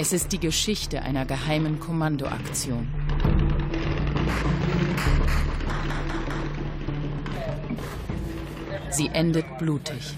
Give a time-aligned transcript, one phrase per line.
[0.00, 2.86] Es ist die Geschichte einer geheimen Kommandoaktion.
[8.90, 10.16] Sie endet blutig.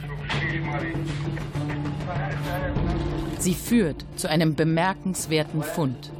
[3.38, 6.12] Sie führt zu einem bemerkenswerten Fund.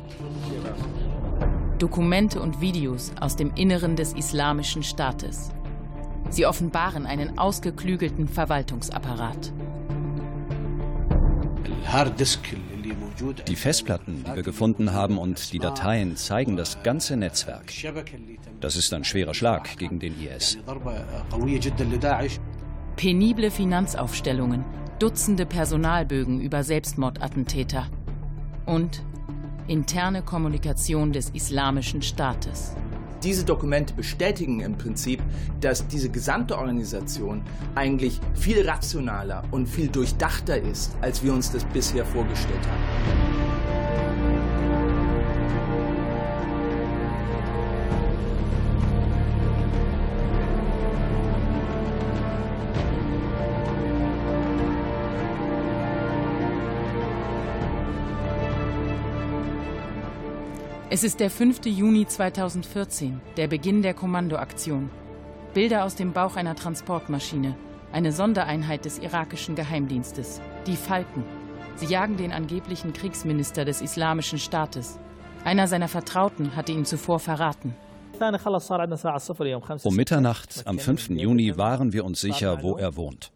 [1.79, 5.50] Dokumente und Videos aus dem Inneren des Islamischen Staates.
[6.30, 9.52] Sie offenbaren einen ausgeklügelten Verwaltungsapparat.
[13.46, 17.72] Die Festplatten, die wir gefunden haben und die Dateien zeigen das ganze Netzwerk.
[18.61, 20.58] Das ist ein schwerer Schlag gegen den IS.
[22.96, 24.64] Penible Finanzaufstellungen,
[24.99, 27.86] Dutzende Personalbögen über Selbstmordattentäter
[28.66, 29.02] und
[29.66, 32.77] interne Kommunikation des Islamischen Staates.
[33.22, 35.22] Diese Dokumente bestätigen im Prinzip,
[35.60, 37.42] dass diese gesamte Organisation
[37.74, 43.30] eigentlich viel rationaler und viel durchdachter ist, als wir uns das bisher vorgestellt haben.
[60.92, 61.66] Es ist der 5.
[61.66, 64.91] Juni 2014, der Beginn der Kommandoaktion.
[65.55, 67.55] Bilder aus dem Bauch einer Transportmaschine,
[67.92, 71.22] eine Sondereinheit des irakischen Geheimdienstes, die Falken.
[71.77, 74.98] Sie jagen den angeblichen Kriegsminister des Islamischen Staates.
[75.44, 77.77] Einer seiner Vertrauten hatte ihn zuvor verraten.
[79.84, 81.11] Um Mitternacht am 5.
[81.11, 83.30] Juni waren wir uns sicher, wo er wohnt.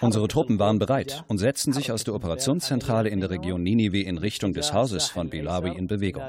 [0.00, 4.18] Unsere Truppen waren bereit und setzten sich aus der Operationszentrale in der Region Ninive in
[4.18, 6.22] Richtung des Hauses von Bilawi in Bewegung.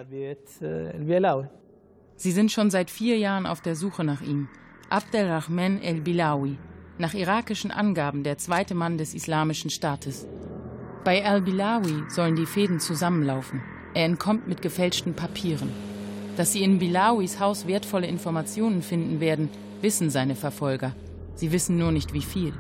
[2.16, 4.50] Sie sind schon seit vier Jahren auf der Suche nach ihm.
[4.90, 6.58] Abdelrahman el-Bilawi,
[6.98, 10.28] nach irakischen Angaben der zweite Mann des Islamischen Staates.
[11.04, 13.62] Bei al-Bilawi sollen die Fäden zusammenlaufen.
[13.94, 15.70] Er entkommt mit gefälschten Papieren.
[16.40, 19.50] Dass sie in Bilawis Haus wertvolle Informationen finden werden,
[19.82, 20.96] wissen seine Verfolger.
[21.36, 22.54] Sie wissen nur nicht wie viel.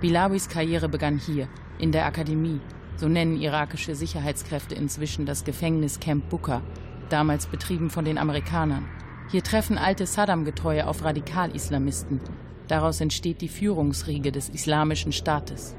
[0.00, 1.48] Bilawis Karriere begann hier,
[1.78, 2.60] in der Akademie.
[2.96, 6.62] So nennen irakische Sicherheitskräfte inzwischen das Gefängnis Camp Booker,
[7.08, 8.88] damals betrieben von den Amerikanern.
[9.30, 12.20] Hier treffen alte Saddam-Getreue auf Radikal-Islamisten.
[12.68, 15.74] Daraus entsteht die Führungsriege des Islamischen Staates.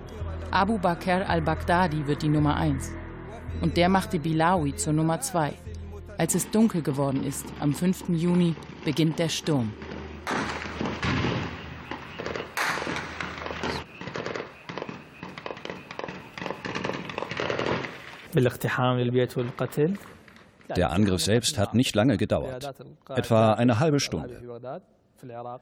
[0.51, 2.91] Abu Bakr al-Baghdadi wird die Nummer eins.
[3.61, 5.53] Und der machte Bilawi zur Nummer zwei.
[6.17, 8.09] Als es dunkel geworden ist, am 5.
[8.09, 9.71] Juni, beginnt der Sturm.
[20.75, 22.73] Der Angriff selbst hat nicht lange gedauert,
[23.09, 24.81] etwa eine halbe Stunde.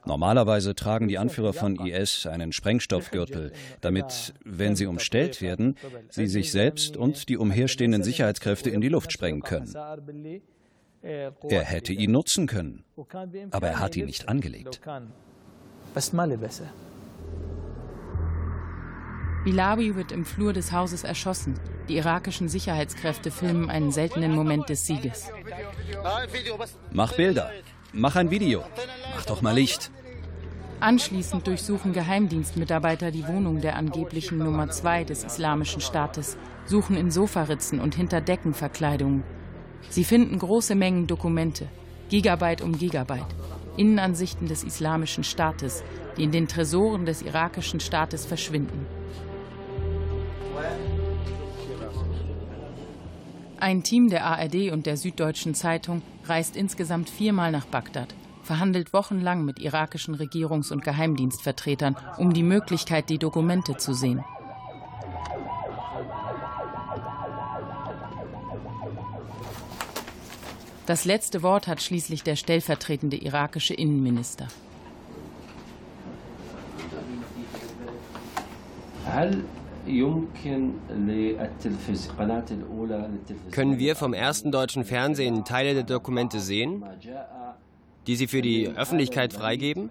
[0.04, 5.76] Normalerweise tragen die Anführer von IS einen Sprengstoffgürtel, damit, wenn sie umstellt werden,
[6.10, 9.74] sie sich selbst und die umherstehenden Sicherheitskräfte in die Luft sprengen können.
[11.02, 12.84] Er hätte ihn nutzen können,
[13.50, 14.80] aber er hat ihn nicht angelegt.
[19.44, 21.54] Bilawi wird im Flur des Hauses erschossen.
[21.88, 25.30] Die irakischen Sicherheitskräfte filmen einen seltenen Moment des Sieges.
[26.92, 27.52] Mach Bilder.
[27.92, 28.64] Mach ein Video.
[29.14, 29.90] Mach doch mal Licht.
[30.80, 37.80] Anschließend durchsuchen Geheimdienstmitarbeiter die Wohnung der angeblichen Nummer 2 des Islamischen Staates, suchen in Sofaritzen
[37.80, 39.24] und hinter Deckenverkleidungen.
[39.90, 41.68] Sie finden große Mengen Dokumente,
[42.10, 43.34] Gigabyte um Gigabyte,
[43.76, 45.82] Innenansichten des Islamischen Staates,
[46.16, 48.86] die in den Tresoren des irakischen Staates verschwinden.
[53.60, 58.14] Ein Team der ARD und der Süddeutschen Zeitung reist insgesamt viermal nach Bagdad,
[58.44, 64.24] verhandelt wochenlang mit irakischen Regierungs- und Geheimdienstvertretern um die Möglichkeit, die Dokumente zu sehen.
[70.86, 74.46] Das letzte Wort hat schließlich der stellvertretende irakische Innenminister.
[83.50, 86.84] Können wir vom ersten deutschen Fernsehen Teile der Dokumente sehen,
[88.06, 89.90] die Sie für die Öffentlichkeit freigeben?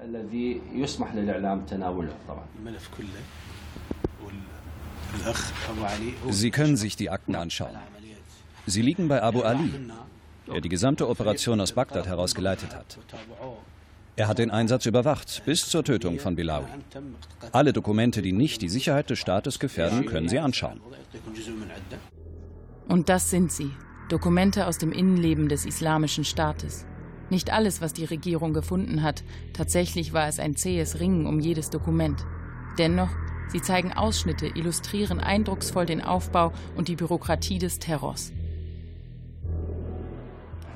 [6.29, 7.75] Sie können sich die Akten anschauen.
[8.65, 9.71] Sie liegen bei Abu Ali,
[10.47, 12.97] der die gesamte Operation aus Bagdad herausgeleitet hat.
[14.17, 16.65] Er hat den Einsatz überwacht, bis zur Tötung von Bilawi.
[17.51, 20.81] Alle Dokumente, die nicht die Sicherheit des Staates gefährden, können Sie anschauen.
[22.87, 23.69] Und das sind sie.
[24.09, 26.87] Dokumente aus dem Innenleben des Islamischen Staates.
[27.29, 29.23] Nicht alles, was die Regierung gefunden hat.
[29.53, 32.25] Tatsächlich war es ein zähes Ringen um jedes Dokument.
[32.79, 33.09] Dennoch,
[33.49, 38.31] Sie zeigen Ausschnitte, illustrieren eindrucksvoll den Aufbau und die Bürokratie des Terrors.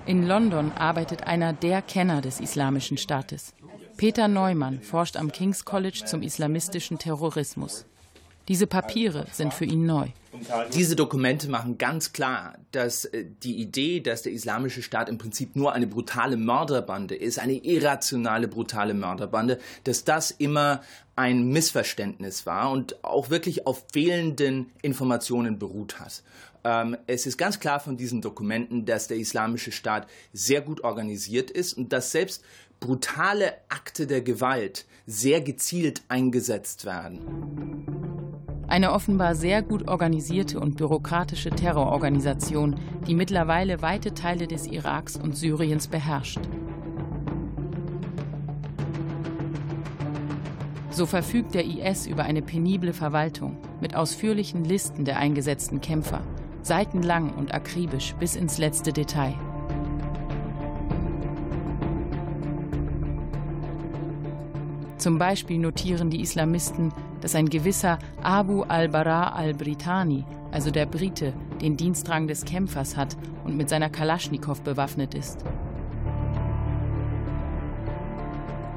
[0.08, 3.54] In London arbeitet einer der Kenner des Islamischen Staates.
[3.98, 7.86] Peter Neumann forscht am King's College zum islamistischen Terrorismus.
[8.48, 10.08] Diese Papiere sind für ihn neu.
[10.74, 15.56] Diese Dokumente machen ganz klar, dass äh, die Idee, dass der Islamische Staat im Prinzip
[15.56, 20.82] nur eine brutale Mörderbande ist, eine irrationale brutale Mörderbande, dass das immer
[21.16, 26.24] ein Missverständnis war und auch wirklich auf fehlenden Informationen beruht hat.
[26.64, 31.52] Ähm, es ist ganz klar von diesen Dokumenten, dass der Islamische Staat sehr gut organisiert
[31.52, 32.44] ist und dass selbst
[32.80, 38.21] brutale Akte der Gewalt sehr gezielt eingesetzt werden.
[38.72, 45.36] Eine offenbar sehr gut organisierte und bürokratische Terrororganisation, die mittlerweile weite Teile des Iraks und
[45.36, 46.40] Syriens beherrscht.
[50.90, 56.22] So verfügt der IS über eine penible Verwaltung mit ausführlichen Listen der eingesetzten Kämpfer,
[56.62, 59.34] seitenlang und akribisch bis ins letzte Detail.
[64.98, 71.78] Zum Beispiel notieren die Islamisten dass ein gewisser Abu al-Bara al-Britani, also der Brite, den
[71.78, 73.16] Dienstrang des Kämpfers hat
[73.46, 75.46] und mit seiner Kalaschnikow bewaffnet ist.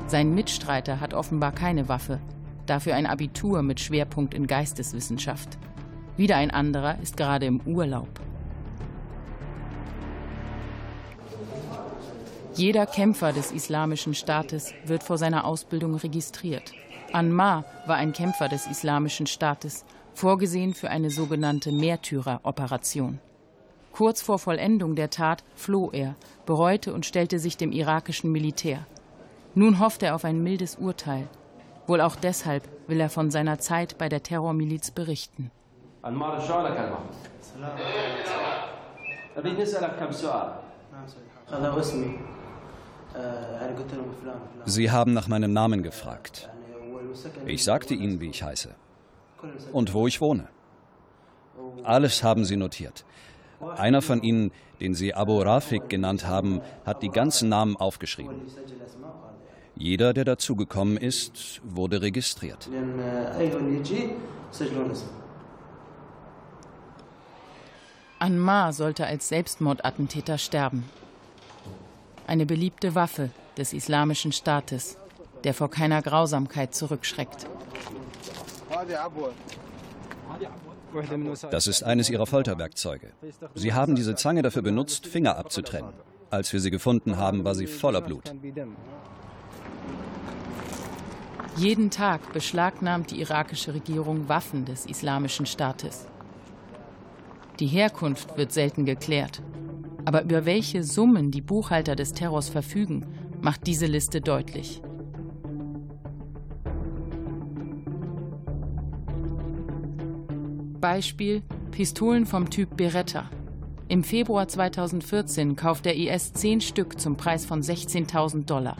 [0.06, 2.20] Sein Mitstreiter hat offenbar keine Waffe,
[2.66, 5.58] dafür ein Abitur mit Schwerpunkt in Geisteswissenschaft.
[6.16, 8.20] Wieder ein anderer ist gerade im Urlaub.
[12.54, 16.72] Jeder Kämpfer des Islamischen Staates wird vor seiner Ausbildung registriert.
[17.14, 19.84] Anmar war ein Kämpfer des Islamischen Staates,
[20.14, 23.20] vorgesehen für eine sogenannte Märtyreroperation.
[23.92, 28.84] Kurz vor Vollendung der Tat floh er, bereute und stellte sich dem irakischen Militär.
[29.54, 31.28] Nun hofft er auf ein mildes Urteil.
[31.86, 35.52] Wohl auch deshalb will er von seiner Zeit bei der Terrormiliz berichten.
[44.64, 46.50] Sie haben nach meinem Namen gefragt.
[47.46, 48.74] Ich sagte ihnen, wie ich heiße
[49.72, 50.48] und wo ich wohne.
[51.82, 53.04] Alles haben sie notiert.
[53.76, 58.42] Einer von ihnen, den sie Abu Rafik genannt haben, hat die ganzen Namen aufgeschrieben.
[59.76, 62.68] Jeder, der dazugekommen ist, wurde registriert.
[68.18, 70.84] Anmar sollte als Selbstmordattentäter sterben.
[72.26, 74.96] Eine beliebte Waffe des Islamischen Staates
[75.44, 77.46] der vor keiner Grausamkeit zurückschreckt.
[81.50, 83.12] Das ist eines ihrer Folterwerkzeuge.
[83.54, 85.92] Sie haben diese Zange dafür benutzt, Finger abzutrennen.
[86.30, 88.32] Als wir sie gefunden haben, war sie voller Blut.
[91.56, 96.08] Jeden Tag beschlagnahmt die irakische Regierung Waffen des Islamischen Staates.
[97.60, 99.40] Die Herkunft wird selten geklärt.
[100.04, 103.06] Aber über welche Summen die Buchhalter des Terrors verfügen,
[103.40, 104.82] macht diese Liste deutlich.
[110.84, 111.40] Beispiel
[111.70, 113.30] Pistolen vom Typ Beretta.
[113.88, 118.76] Im Februar 2014 kauft der IS zehn Stück zum Preis von 16.000 Dollar.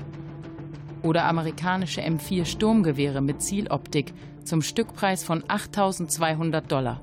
[1.03, 4.13] Oder amerikanische M4 Sturmgewehre mit Zieloptik
[4.45, 7.01] zum Stückpreis von 8.200 Dollar.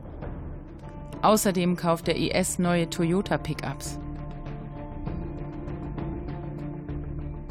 [1.24, 3.99] Außerdem kauft der IS neue Toyota Pickups.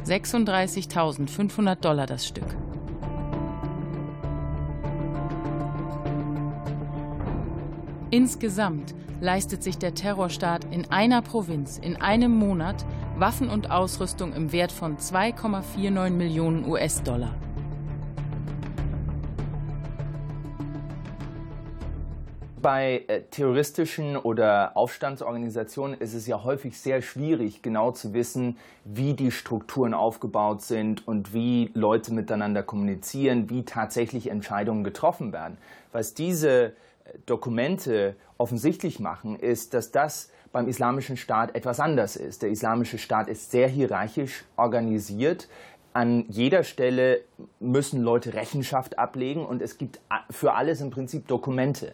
[0.05, 2.60] 36.500 Dollar das Stück.
[8.13, 14.51] Insgesamt leistet sich der Terrorstaat in einer Provinz in einem Monat Waffen und Ausrüstung im
[14.51, 17.33] Wert von 2,49 Millionen US-Dollar.
[22.61, 29.13] Bei äh, terroristischen oder Aufstandsorganisationen ist es ja häufig sehr schwierig, genau zu wissen, wie
[29.13, 35.57] die Strukturen aufgebaut sind und wie Leute miteinander kommunizieren, wie tatsächlich Entscheidungen getroffen werden.
[35.93, 36.73] Was diese
[37.25, 42.41] Dokumente offensichtlich machen, ist, dass das beim Islamischen Staat etwas anders ist.
[42.41, 45.47] Der Islamische Staat ist sehr hierarchisch organisiert.
[45.93, 47.21] An jeder Stelle
[47.59, 49.99] müssen Leute Rechenschaft ablegen und es gibt
[50.29, 51.93] für alles im Prinzip Dokumente.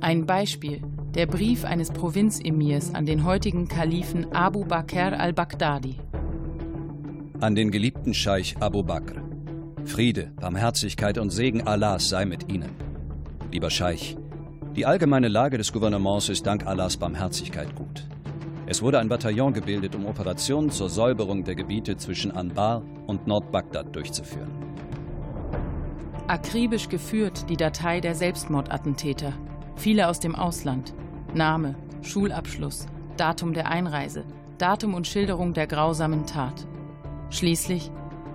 [0.00, 0.82] Ein Beispiel,
[1.14, 5.96] der Brief eines Provinzemirs an den heutigen Kalifen Abu Bakr al-Baghdadi.
[7.40, 9.22] An den geliebten Scheich Abu Bakr.
[9.84, 12.87] Friede, Barmherzigkeit und Segen Allahs sei mit Ihnen.
[13.50, 14.16] Lieber Scheich,
[14.76, 18.06] die allgemeine Lage des Gouvernements ist dank Allahs Barmherzigkeit gut.
[18.66, 23.96] Es wurde ein Bataillon gebildet, um Operationen zur Säuberung der Gebiete zwischen Anbar und Nordbagdad
[23.96, 24.50] durchzuführen.
[26.26, 29.32] Akribisch geführt die Datei der Selbstmordattentäter,
[29.76, 30.92] viele aus dem Ausland.
[31.32, 32.86] Name, Schulabschluss,
[33.16, 34.24] Datum der Einreise,
[34.58, 36.66] Datum und Schilderung der grausamen Tat.
[37.30, 37.90] Schließlich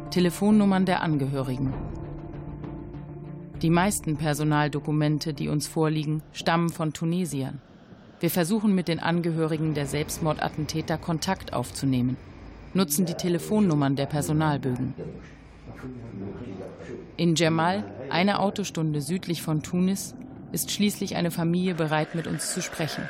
[0.10, 1.72] Telefonnummern der Angehörigen.
[3.64, 7.62] Die meisten Personaldokumente, die uns vorliegen, stammen von Tunesiern.
[8.20, 12.18] Wir versuchen mit den Angehörigen der Selbstmordattentäter Kontakt aufzunehmen,
[12.74, 14.94] nutzen die Telefonnummern der Personalbögen.
[17.16, 20.14] In Jemal, eine Autostunde südlich von Tunis,
[20.52, 23.10] ist schließlich eine Familie bereit, mit uns zu sprechen.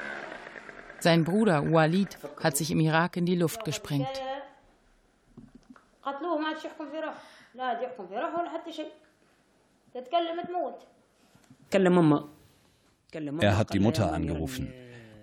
[1.00, 4.22] Sein Bruder Walid hat sich im Irak in die Luft gesprengt.
[13.39, 14.73] Er hat die Mutter angerufen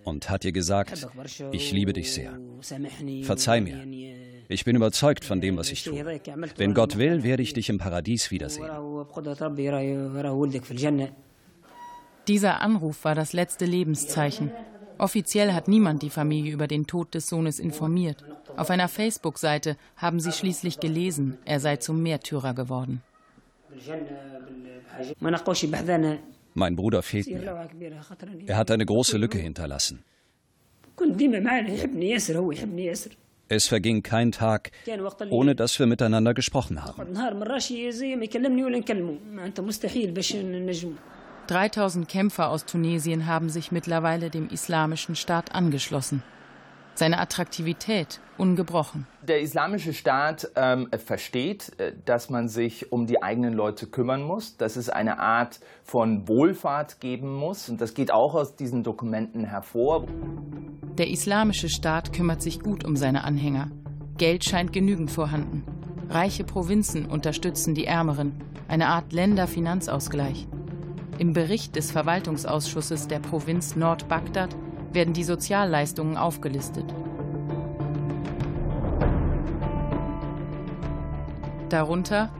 [0.04, 1.06] und hat ihr gesagt,
[1.52, 2.38] ich liebe dich sehr.
[3.22, 3.84] Verzeih mir.
[4.48, 6.20] Ich bin überzeugt von dem, was ich tue.
[6.56, 8.70] Wenn Gott will, werde ich dich im Paradies wiedersehen.
[12.28, 14.52] Dieser Anruf war das letzte Lebenszeichen.
[14.98, 18.24] Offiziell hat niemand die Familie über den Tod des Sohnes informiert.
[18.56, 23.02] Auf einer Facebook-Seite haben sie schließlich gelesen, er sei zum Märtyrer geworden.
[26.54, 27.68] Mein Bruder fehlt mir.
[28.46, 30.04] Er hat eine große Lücke hinterlassen.
[33.48, 34.70] Es verging kein Tag,
[35.30, 37.16] ohne dass wir miteinander gesprochen haben.
[41.46, 46.22] 3000 Kämpfer aus Tunesien haben sich mittlerweile dem Islamischen Staat angeschlossen.
[47.00, 49.06] Seine Attraktivität ungebrochen.
[49.22, 54.58] Der Islamische Staat ähm, versteht, äh, dass man sich um die eigenen Leute kümmern muss,
[54.58, 57.70] dass es eine Art von Wohlfahrt geben muss.
[57.70, 60.08] Und das geht auch aus diesen Dokumenten hervor.
[60.98, 63.70] Der Islamische Staat kümmert sich gut um seine Anhänger.
[64.18, 65.64] Geld scheint genügend vorhanden.
[66.10, 68.44] Reiche Provinzen unterstützen die Ärmeren.
[68.68, 70.46] Eine Art Länderfinanzausgleich.
[71.16, 74.54] Im Bericht des Verwaltungsausschusses der Provinz Nord-Bagdad
[74.92, 76.84] werden die Sozialleistungen aufgelistet.
[81.68, 82.30] Darunter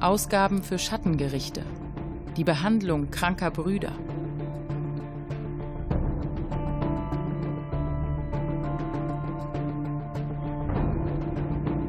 [0.00, 1.62] Ausgaben für Schattengerichte,
[2.36, 3.92] die Behandlung kranker Brüder.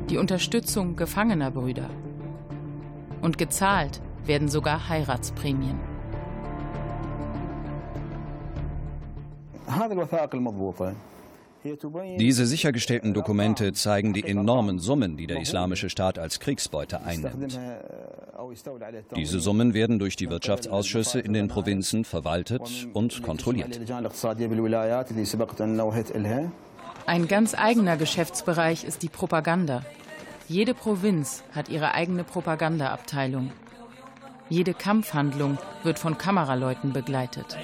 [0.10, 1.90] Die Unterstützung gefangener Brüder.
[3.22, 5.91] Und gezahlt werden sogar Heiratsprämien.
[12.18, 17.60] Diese sichergestellten Dokumente zeigen die enormen Summen, die der Islamische Staat als Kriegsbeute einnimmt.
[19.16, 23.80] Diese Summen werden durch die Wirtschaftsausschüsse in den Provinzen verwaltet und kontrolliert.
[27.06, 29.84] Ein ganz eigener Geschäftsbereich ist die Propaganda.
[30.48, 33.52] Jede Provinz hat ihre eigene Propagandaabteilung.
[34.52, 37.58] Jede Kampfhandlung wird von Kameraleuten begleitet.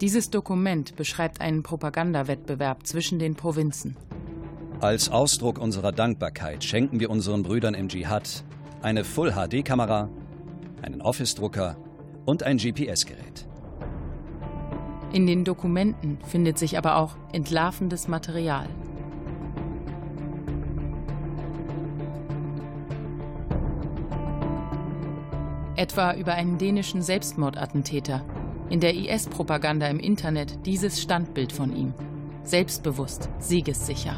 [0.00, 3.98] Dieses Dokument beschreibt einen Propagandawettbewerb zwischen den Provinzen.
[4.80, 8.44] Als Ausdruck unserer Dankbarkeit schenken wir unseren Brüdern im Dschihad
[8.80, 10.08] eine Full-HD-Kamera,
[10.80, 11.76] einen Office-Drucker
[12.24, 13.46] und ein GPS-Gerät.
[15.14, 18.68] In den Dokumenten findet sich aber auch entlarvendes Material.
[25.76, 28.24] Etwa über einen dänischen Selbstmordattentäter.
[28.70, 31.94] In der IS-Propaganda im Internet dieses Standbild von ihm.
[32.42, 34.16] Selbstbewusst, siegessicher.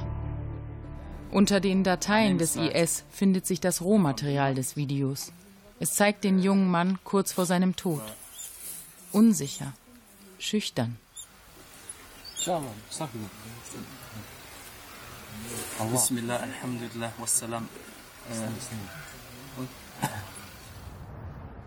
[1.30, 5.30] Unter den Dateien des IS findet sich das Rohmaterial des Videos.
[5.78, 8.00] Es zeigt den jungen Mann kurz vor seinem Tod.
[9.12, 9.74] Unsicher,
[10.38, 10.96] schüchtern.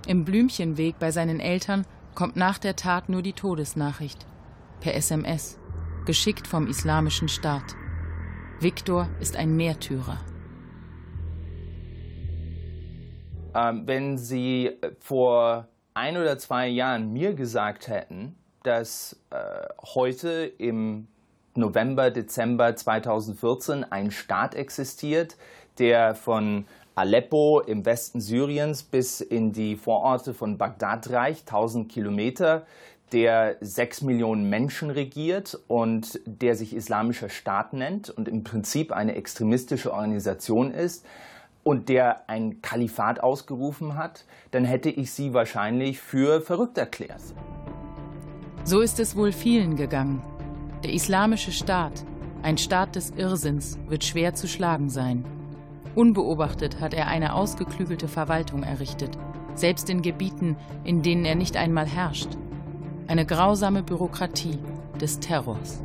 [0.07, 1.85] Im Blümchenweg bei seinen Eltern
[2.15, 4.25] kommt nach der Tat nur die Todesnachricht.
[4.81, 5.59] Per SMS.
[6.05, 7.75] Geschickt vom Islamischen Staat.
[8.59, 10.17] Viktor ist ein Märtyrer.
[13.53, 19.37] Ähm, wenn Sie vor ein oder zwei Jahren mir gesagt hätten, dass äh,
[19.93, 21.07] heute im
[21.55, 25.35] November, Dezember 2014 ein Staat existiert,
[25.77, 32.65] der von Aleppo im Westen Syriens bis in die Vororte von Bagdad reicht, 1000 Kilometer,
[33.11, 39.15] der sechs Millionen Menschen regiert und der sich Islamischer Staat nennt und im Prinzip eine
[39.15, 41.05] extremistische Organisation ist
[41.63, 47.21] und der ein Kalifat ausgerufen hat, dann hätte ich sie wahrscheinlich für verrückt erklärt.
[48.69, 50.21] So ist es wohl vielen gegangen.
[50.83, 52.05] Der islamische Staat,
[52.43, 55.25] Ein Staat des Irrsinns wird schwer zu schlagen sein.
[55.95, 59.17] Unbeobachtet hat er eine ausgeklügelte Verwaltung errichtet,
[59.55, 62.29] selbst in Gebieten, in denen er nicht einmal herrscht.
[63.07, 64.59] Eine grausame Bürokratie
[65.01, 65.81] des Terrors.